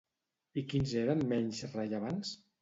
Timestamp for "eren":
1.01-1.21